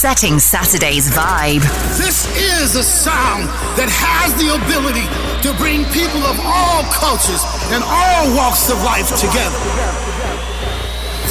[0.00, 1.62] setting Saturday's vibe.
[1.96, 3.48] This is a sound
[3.80, 5.08] that has the ability
[5.40, 7.40] to bring people of all cultures
[7.72, 9.56] and all walks of life together.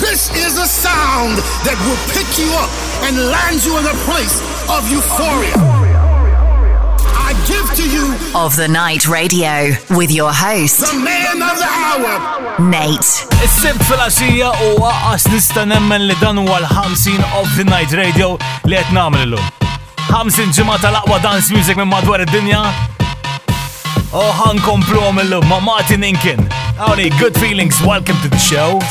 [0.01, 2.73] This is a sound that will pick you up
[3.05, 5.84] and land you in a place of euphoria.
[7.47, 12.13] Give to you of the Night Radio with your host, the man of the hour,
[12.73, 13.05] Nate.
[13.45, 18.31] Is-sib fil-għaxija u għas nista nemmen li dan huwa l-50 of the Night Radio
[18.65, 19.61] li qed nagħmel illum.
[20.09, 22.63] 50 ġimgħa tal-aqwa dance music minn madwar id-dinja.
[24.09, 25.21] Oh, ħankomplu għom
[25.51, 26.41] ma' Martin Inkin.
[26.81, 28.81] Only good feelings, welcome to the show.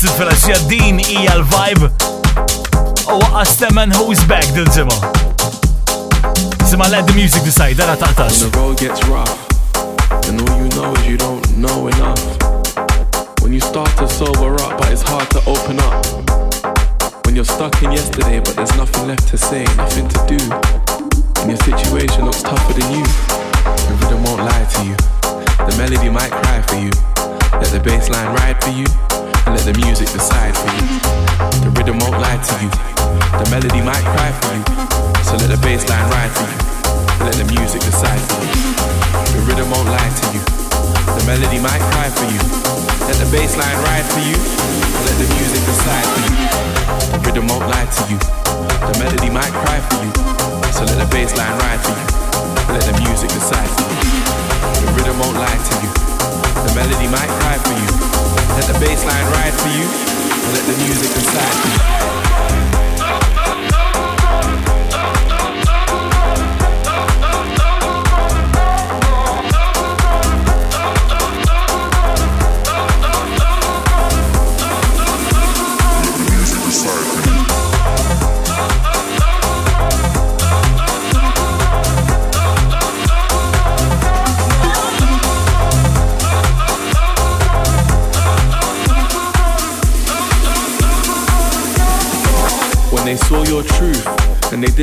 [0.00, 4.96] Sid din hija l-vibe u oh, waqqas temmen who's back dil zima.
[6.68, 9.28] Zima let the music decide, dara When The road gets rough
[10.28, 12.22] and all you know is you don't know enough.
[13.42, 15.98] When you start to sober up but it's hard to open up.
[17.26, 20.40] When you're stuck in yesterday but there's nothing left to say, nothing to do.
[21.40, 23.04] And your situation looks tougher than you.
[23.88, 24.96] The rhythm won't lie to you.
[25.68, 26.92] The melody might cry for you.
[27.60, 28.86] Let the bass line ride for you.
[29.48, 30.86] Let the music decide for you.
[31.64, 32.70] The rhythm won't lie to you.
[33.40, 34.64] The melody might cry for you.
[35.24, 36.58] So let the bass line ride for you.
[37.24, 38.60] Let the music decide for you.
[39.32, 40.42] The rhythm won't lie to you.
[40.44, 42.40] The melody might cry for you.
[43.08, 44.36] Let the bass line ride for you.
[45.08, 46.44] Let the music decide for you.
[47.10, 48.18] The rhythm won't lie to you.
[48.20, 50.12] The melody might cry for you.
[50.70, 52.08] So let the bass line ride for you.
[52.76, 54.12] Let the music decide for you.
[54.84, 56.09] The rhythm won't lie to you
[56.70, 58.00] the melody might die for you.
[58.56, 61.70] Let the bass line ride for you, and let the music inside
[62.54, 62.59] you.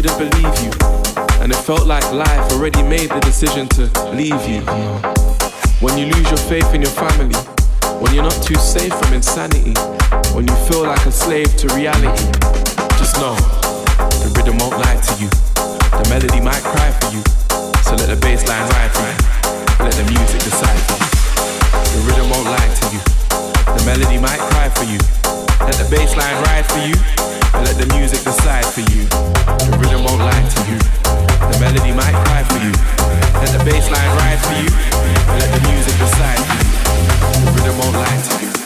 [0.02, 0.70] didn't believe you.
[1.42, 4.62] And it felt like life already made the decision to leave you.
[5.82, 7.34] When you lose your faith in your family,
[7.98, 9.74] when you're not too safe from insanity,
[10.38, 12.30] when you feel like a slave to reality,
[13.02, 13.34] just know
[14.22, 15.30] the rhythm won't lie to you.
[15.98, 17.24] The melody might cry for you,
[17.82, 19.86] so let the bass line ride for you.
[19.88, 21.08] Let the music decide for you.
[21.74, 23.27] The rhythm won't lie to you.
[23.88, 24.98] Melody might cry for you.
[25.66, 26.94] Let the bass line ride for you.
[27.56, 29.06] And let the music decide for you.
[29.64, 30.78] The rhythm won't lie to you.
[31.54, 32.74] The melody might cry for you.
[33.40, 34.70] Let the bass line ride for you.
[34.92, 37.46] And let the music decide for you.
[37.46, 38.57] The rhythm won't lie to you.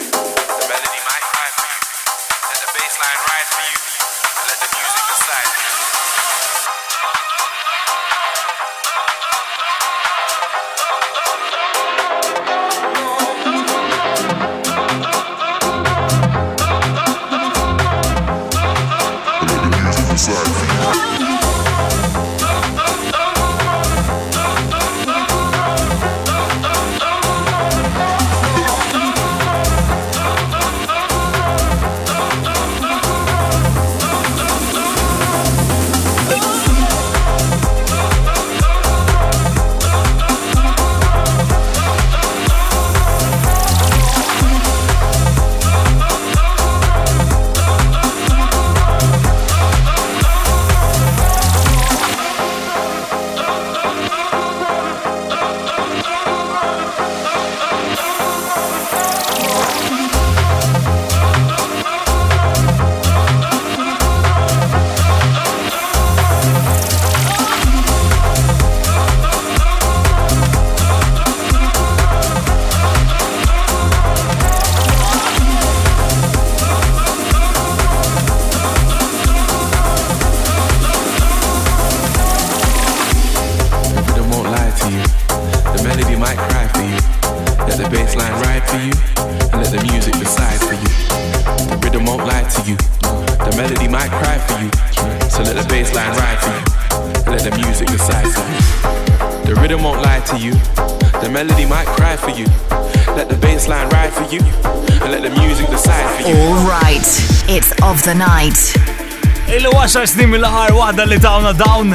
[110.01, 111.91] 10 snin mill-ħar wahda li tawna dawn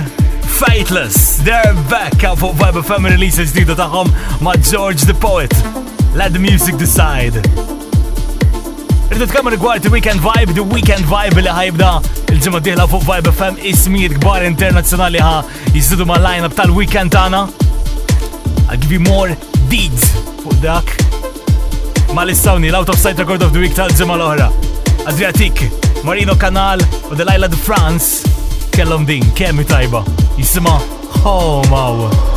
[0.57, 4.11] Faithless, they're back up fuq Vibe FM release ġdida tagħhom
[4.47, 5.53] ma' George the Poet.
[6.15, 7.41] Let the music decide.
[9.11, 11.89] Irrid kemm rigward the weekend vibe, the weekend vibe li ħajbda
[12.37, 15.35] il-ġimgħa diħla fuq Vibe FM ismijiet kbar internazjonali ħa
[15.75, 17.43] Jizdudu ma' line-up tal-weekend tagħna.
[18.69, 19.35] I'll give you more
[19.73, 20.07] deeds
[20.45, 20.95] fuq dak.
[22.15, 24.53] Ma' l-istawni, l-out of sight record of the week tal-ġimgħa l-oħra.
[25.11, 25.67] Adriatik,
[26.07, 26.79] Marino Canal
[27.11, 28.07] u Delilah de France
[28.71, 30.05] kellhom din kemm tajba
[30.39, 30.79] jisima
[31.25, 32.36] Home oh, Hour.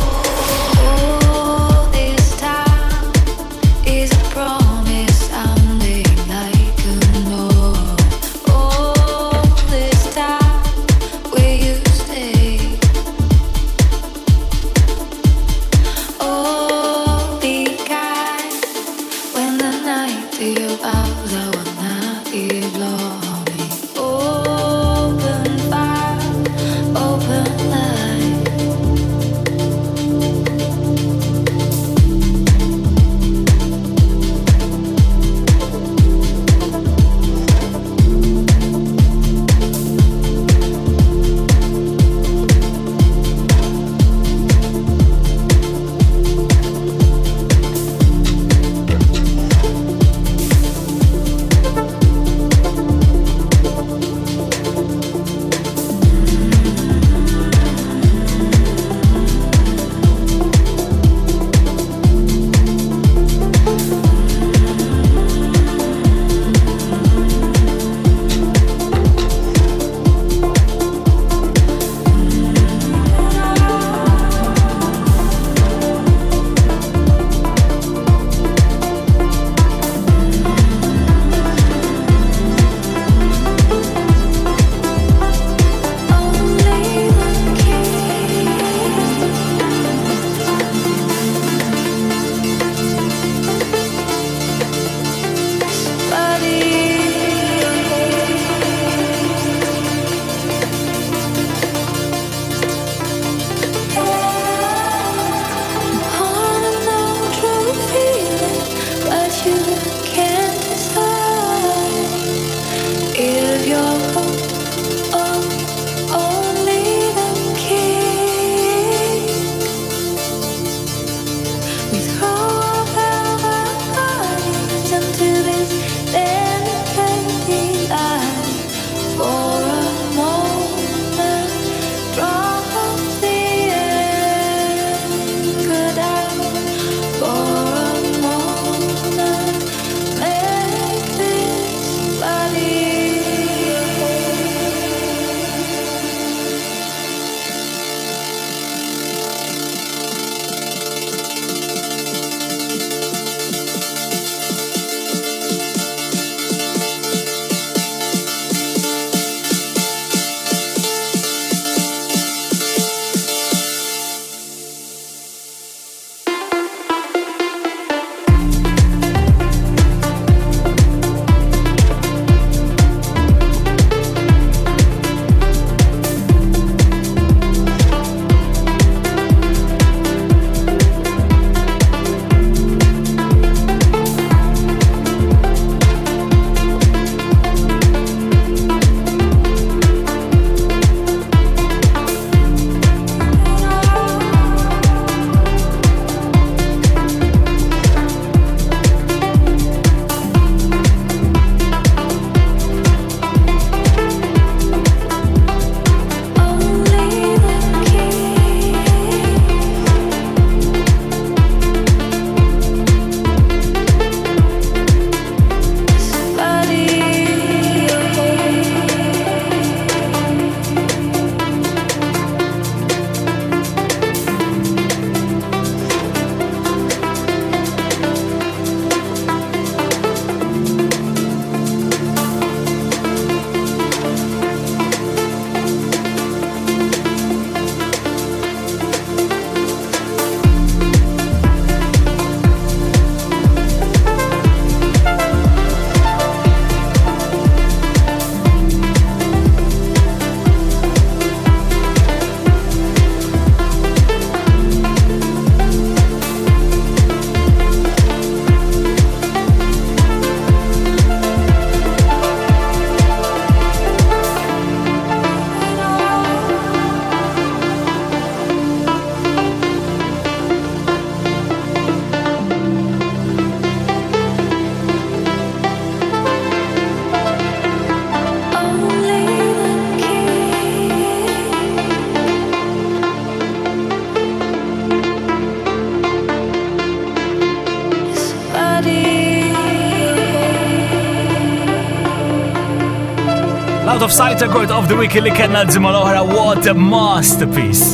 [294.10, 297.86] of Sight Record of the Week li kena l What a Masterpiece!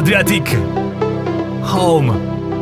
[0.00, 0.46] Adriatic
[1.74, 2.08] Home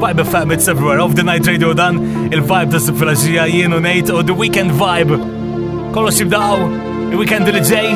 [0.01, 1.95] Vibe FM it's everywhere of the night radio dan
[2.35, 5.15] il-vibe ta' sifraġija jienu nejt u the weekend vibe
[5.95, 6.59] kollox jibdaw
[7.13, 7.89] il-weekend li ġej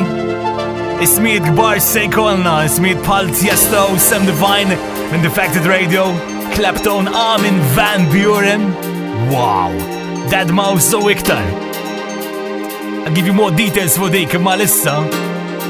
[1.05, 4.75] ismijiet gbar sejkolna ismijiet pal Tiesto Sam Divine
[5.11, 6.09] minn Defected Radio
[6.57, 8.67] Clapton Armin Van Buren
[9.31, 9.71] Wow!
[10.33, 11.45] Dead Mouse u iktar
[13.15, 14.95] give you more details for dik imma lissa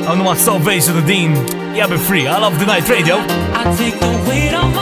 [0.10, 3.18] għannu ma' salvation u free, I love the night radio.
[3.54, 4.75] I take the weight off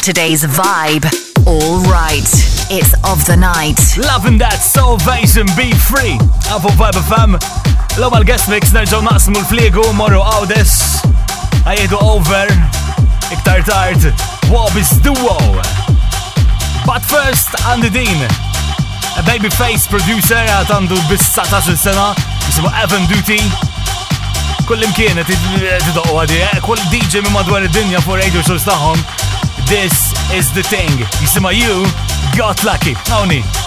[0.00, 1.04] Saturday's vibe.
[1.46, 2.24] All right,
[2.72, 3.76] it's of the night.
[4.00, 6.16] Loving that Salvation Be Free.
[6.48, 7.36] Apple Vibe FM.
[8.00, 11.04] L-ewwel guest mix nerġgħu naqsmu Fliego, Moro Audis.
[11.04, 11.68] Awdes.
[11.68, 12.54] Ħajjedu over.
[13.28, 15.36] Iktar Wob Wobis Duo.
[16.88, 18.24] But first, Andy Dean.
[19.20, 22.14] A babyface producer għad għandu bis 19 sena
[22.48, 23.36] jisimu Evan Duty
[24.64, 29.02] kullim kienet id-doqqa di, kull DJ minn madwar id-dinja fuq radio shows taħħom
[29.70, 30.88] This is the thing.
[31.22, 31.84] Jisima you
[32.36, 32.94] got lucky.
[33.14, 33.59] Awni.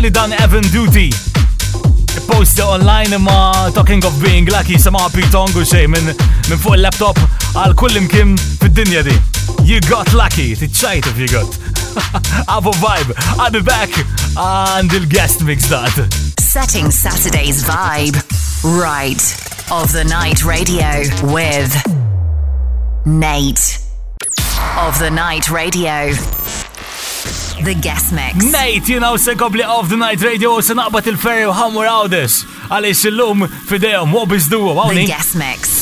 [0.00, 1.10] kindly done Evan Duty.
[1.10, 6.16] He it online ma talking of being lucky sema pitongu xej i min
[6.58, 7.18] for a laptop
[7.54, 9.12] għal Kullim Kim fid-dinja di.
[9.64, 11.44] You got lucky, tiċċajt if you got.
[12.48, 13.90] a vibe, I'll be back
[14.36, 15.92] and the guest mix that.
[16.40, 18.16] Setting Saturday's vibe
[18.64, 19.20] right
[19.70, 21.74] of the night radio with
[23.04, 23.78] Nate
[24.78, 26.12] of the night radio.
[27.64, 28.52] The Guest Mix.
[28.52, 32.38] Nate, you know, se kobli of the night radio, se naqbat il-ferry u hamur għawdes.
[32.72, 35.04] Għalix il-lum fidejom, what bizdu, għawni?
[35.04, 35.79] The Guest Mix.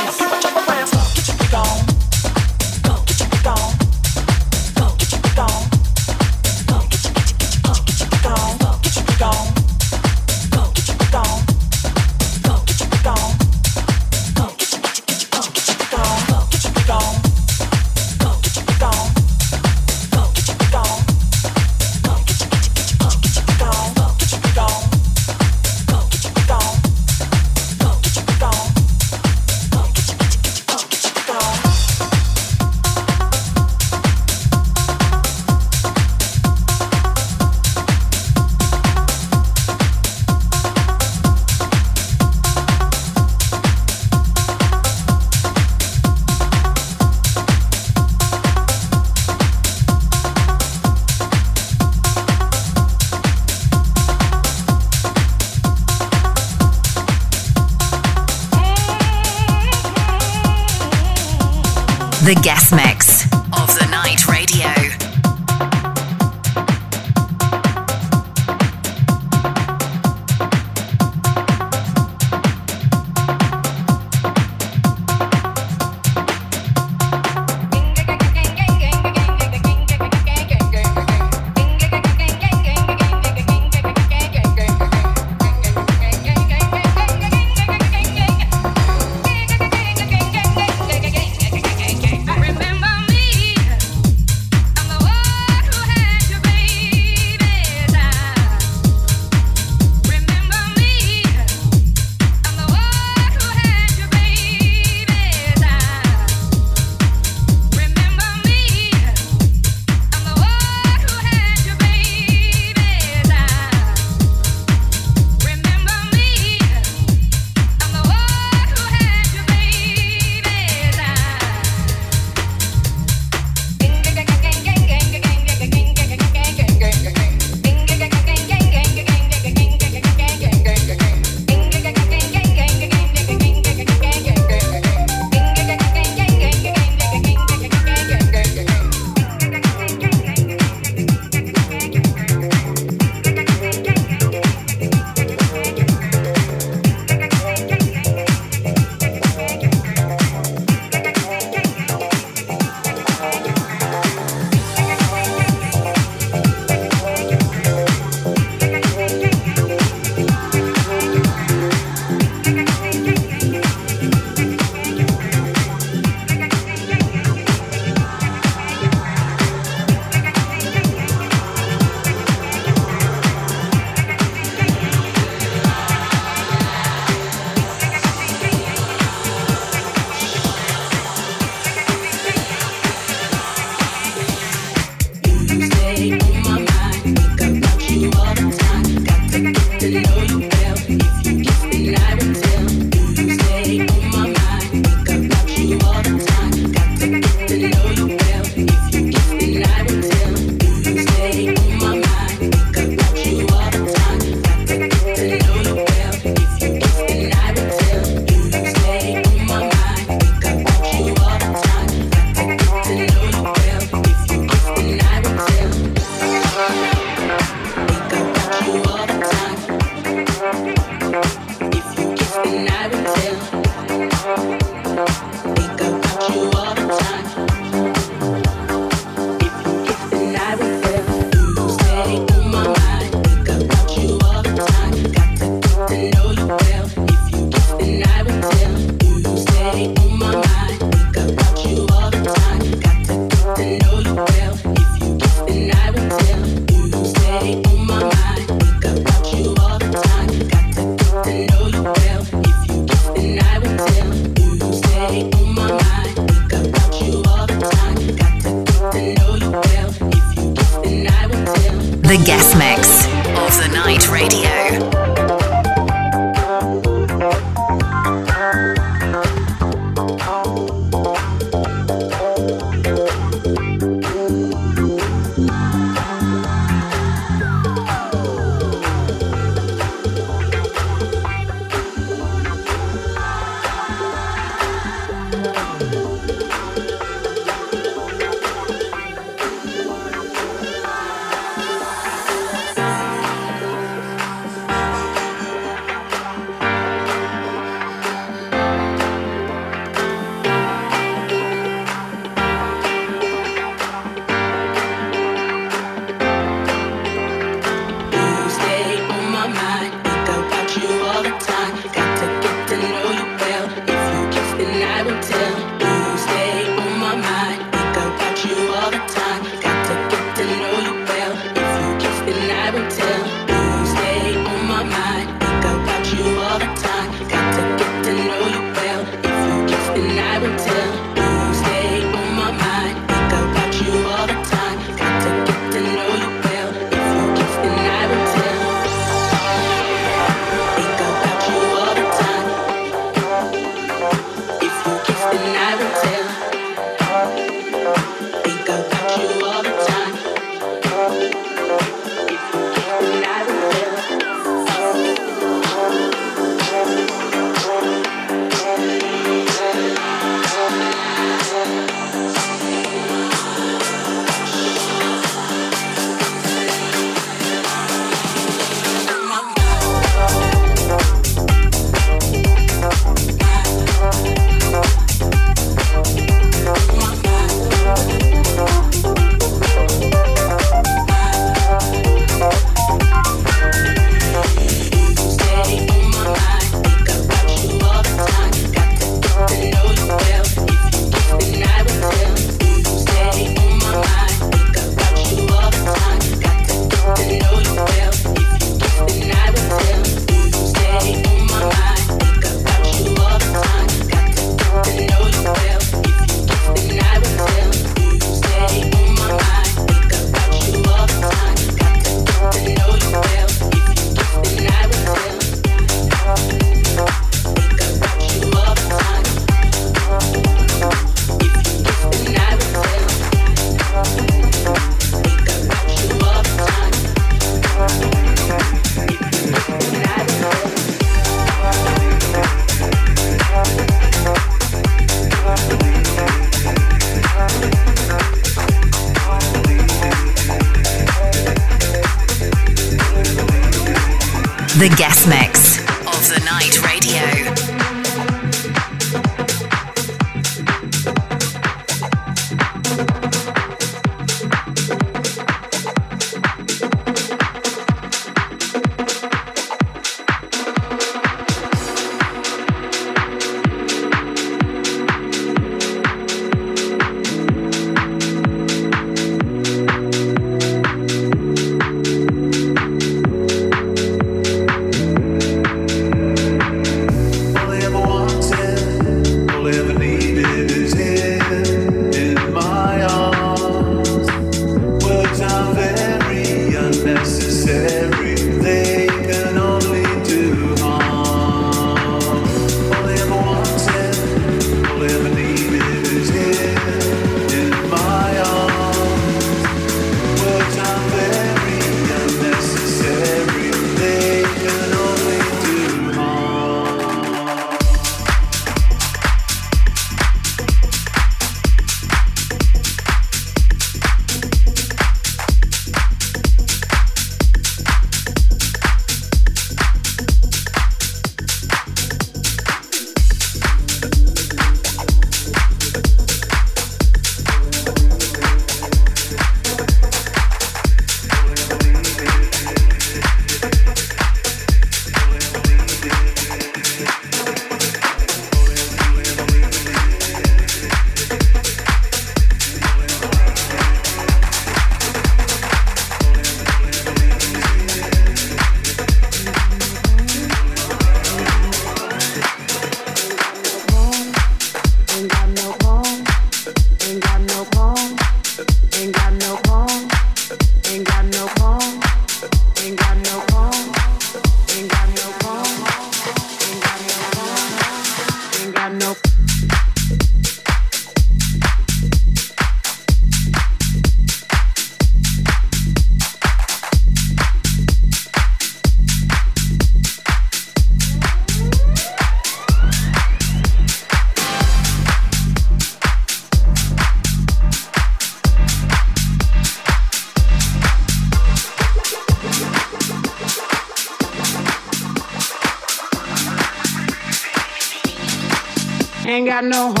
[599.69, 600.00] got no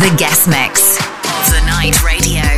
[0.00, 0.96] The guest mix.
[1.50, 2.51] The Night Radio.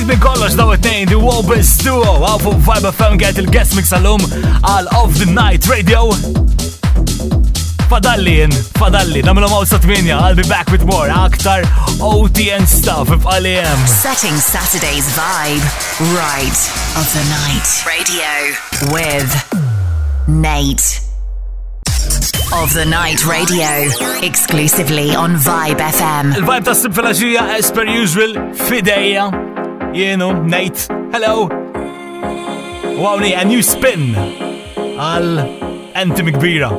[0.00, 4.22] Siedmi kollox daw it-tnejn The Wobbles Duo għaw fuq Vibe FM għajt il-guest mix għallum
[4.64, 6.06] all Of The Night Radio
[7.90, 11.64] Fadalli jen, fadalli, namlu maw satminja, I'll be back with more, aktar
[11.98, 13.80] OTN stuff f'Aliem.
[13.90, 15.66] Setting Saturday's vibe,
[16.14, 16.58] right
[17.02, 17.68] of the night.
[17.90, 18.30] Radio
[18.94, 19.34] with
[20.28, 21.00] Nate.
[22.62, 23.90] Of the Night Radio,
[24.24, 26.36] exclusively on Vibe FM.
[26.38, 28.38] Il-vibe ta' sib fil-ħġija, as per usual,
[28.70, 29.32] fideja.
[29.92, 31.48] know, Nate, hello!
[32.98, 34.14] Wawni, a new spin!
[34.74, 35.40] Għal
[35.96, 36.70] Anti Kbira.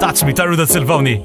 [0.00, 1.18] Touch me, Taruda Silvoni.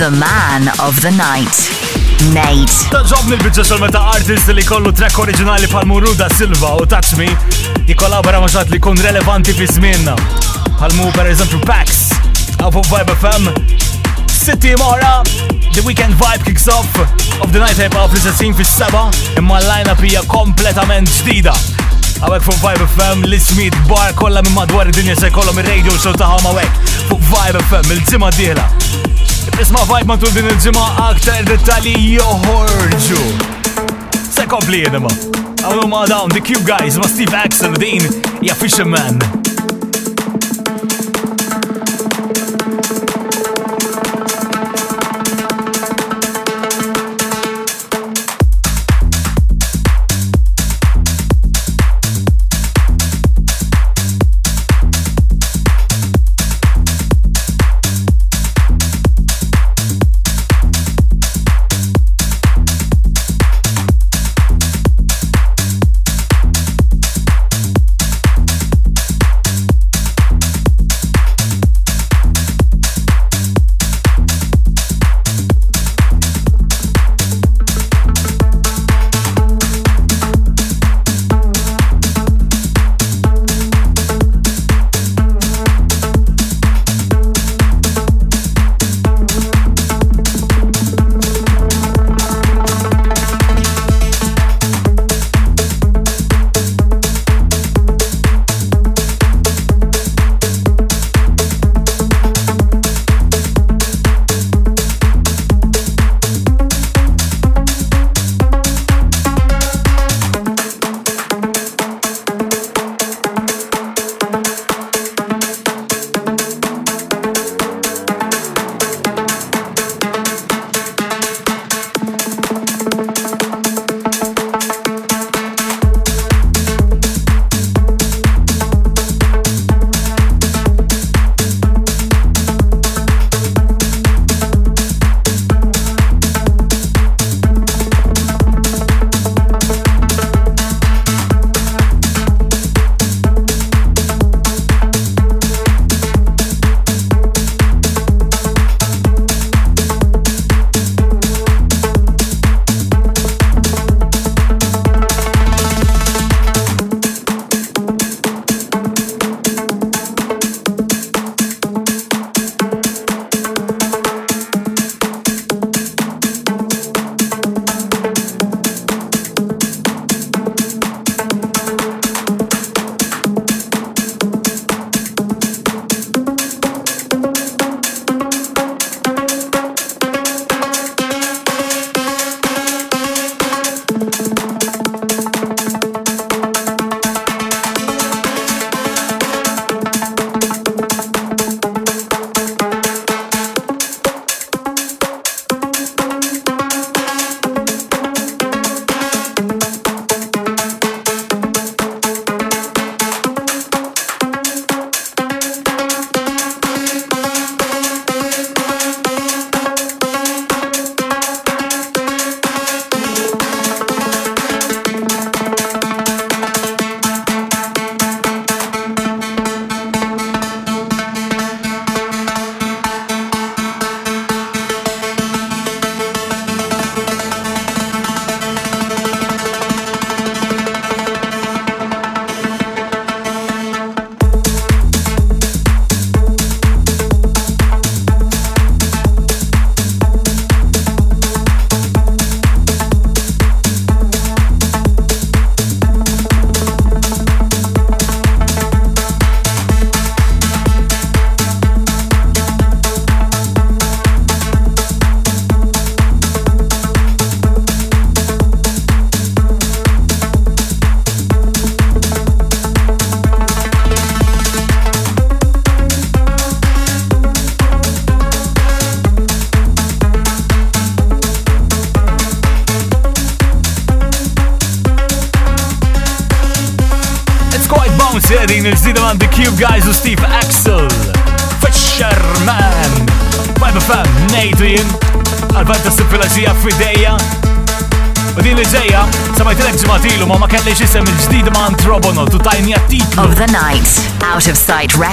[0.00, 1.52] The man of the night.
[2.32, 2.72] Nate.
[2.88, 7.18] Taġobni l-bidġa xolma ta' artist li kollu track oriġinali pal muru da Silva u Touch
[7.20, 7.26] Me
[7.84, 10.14] di jikolabora maġat li kun relevanti fi zminna.
[10.80, 12.00] Pal mu per eżempju Pax,
[12.64, 13.50] Abu Vibe FM,
[14.38, 15.20] City Mora,
[15.76, 16.88] The Weekend Vibe kicks off
[17.42, 19.04] of the night hip-hop li sessin fi seba
[19.36, 21.52] imma l-lajna pija kompletament ġdida.
[22.24, 26.14] Għawek fuq Vibe FM li smit bar kolla minn madwar id-dinja se kolla il-radio show
[26.16, 28.72] ta' taħom għawek fuq Vibe FM il-ġimma diħla
[29.60, 33.20] Isma' vibe matul din il-ġimgħa aktar dettalji joħorġu.
[34.32, 35.12] Se kompli jidema.
[35.60, 38.08] Għamlu ma' dawn, The Cube Guys ma' Steve Axel din,
[38.40, 39.20] ja Fisherman.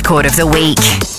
[0.10, 1.17] record of the week.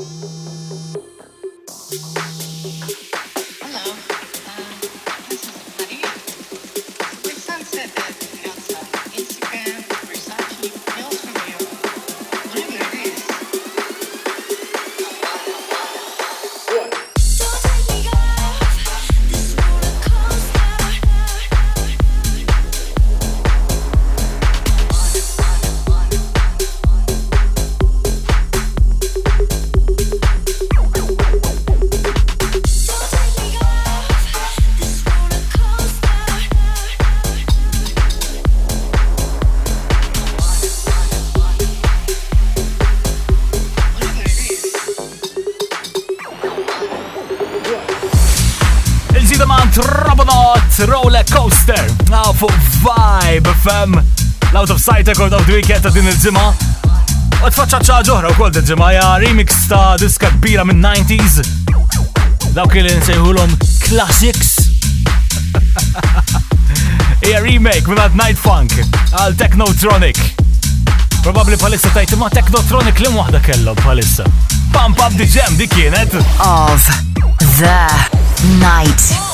[0.00, 0.57] Música hum.
[53.68, 54.00] FM
[54.52, 56.42] l of Sight Record of the Weekend ta' din il ġima
[57.44, 61.44] U tfaċċa ċaġa u kol din il-ġima Ja remix ta' diska kbira minn 90s
[62.56, 63.52] Dawk li nsejħulhom
[63.84, 64.54] classics
[67.28, 68.72] Ja remake minn Night Funk
[69.12, 70.22] għal Technotronic
[71.20, 74.24] Probabli palissa tajt ma Technotronic li waħda kello palissa
[74.72, 76.88] Pump up the jam di kienet Of
[77.60, 77.82] the
[78.64, 79.27] Night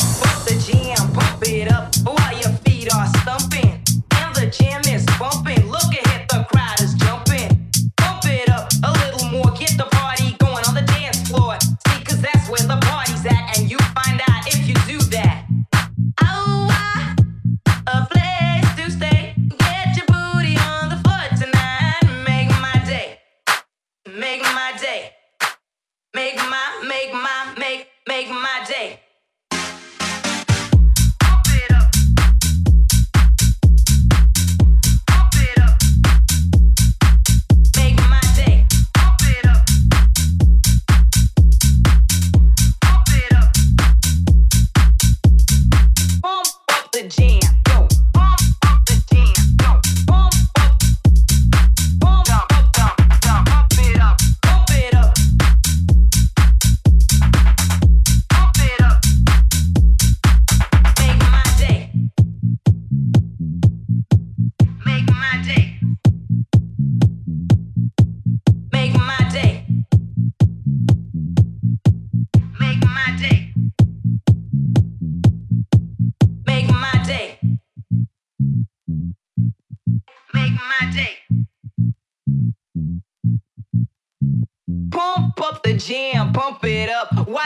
[26.87, 29.01] make my make make my day.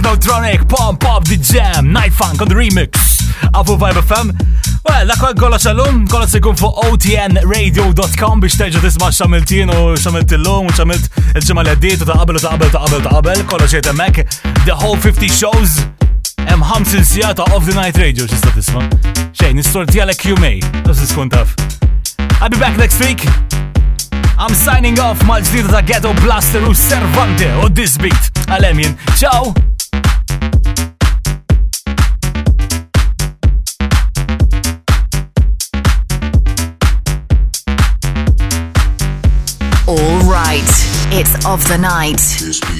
[0.08, 2.89] Snowtronic, Pom Pop, the Jam, Night Funk on the remix.
[3.53, 4.32] Abu Vibe FM.
[4.86, 10.32] Well, la kwa gola xalum, gola ikun fu otnradio.com biex terġa tisma' xamiltin u xamilt
[10.38, 13.10] illum u xamilt il-ġimgħa li għaddiet u ta' qabel u ta' qabel ta' qabel ta'
[13.18, 14.39] qabel, kollox jgħid hemmhekk.
[14.64, 15.76] The whole 50 shows
[16.47, 18.88] hemm 50 sija ta' Off the Night Radio xista tisma'.
[19.36, 21.51] Xejn, nistorti għalek jumej, tas tkun taf.
[22.39, 23.28] I'll be back next week.
[24.39, 28.32] I'm signing off mal-ġdida ta' Ghetto Blaster u Servante u this beat.
[28.47, 29.51] Alemien, ciao!
[40.60, 40.72] night.
[41.20, 42.76] It's of the night.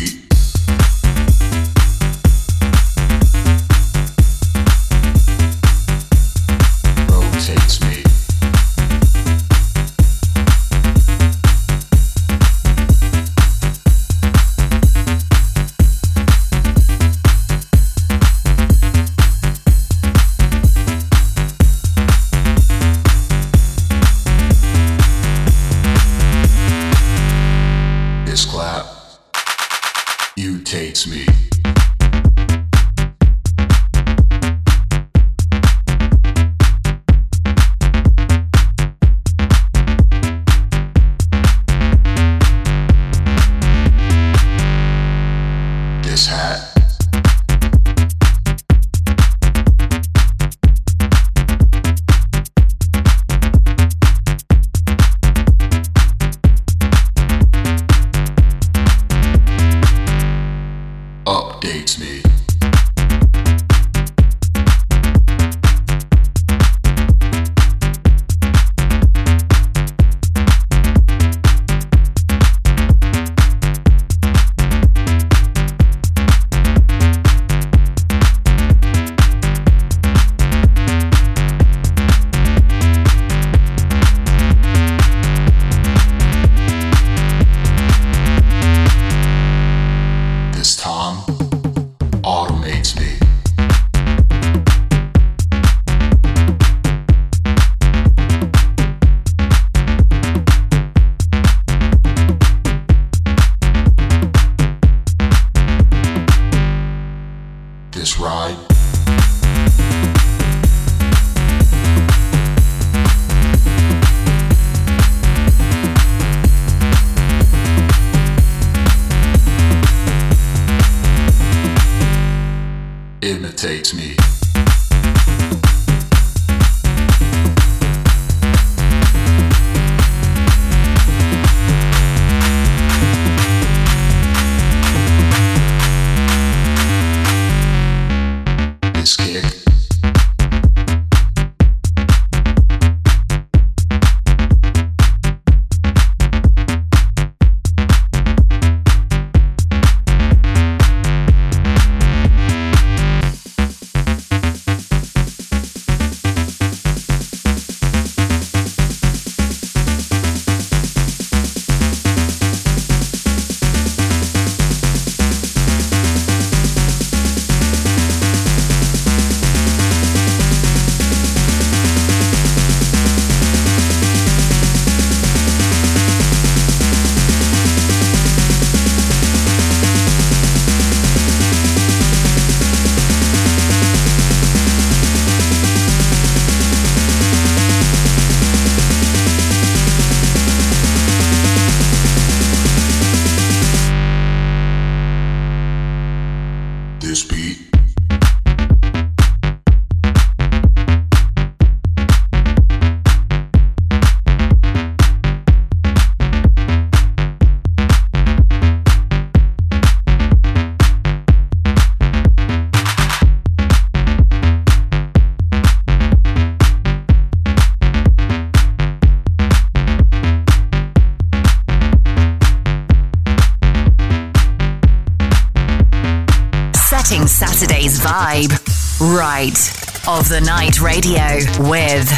[230.32, 231.38] of the Night Radio
[231.70, 232.12] with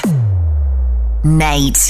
[1.23, 1.88] Nate.